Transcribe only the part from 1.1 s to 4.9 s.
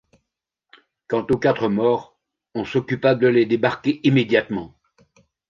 aux quatre morts, on s’occupa de les débarquer immédiatement.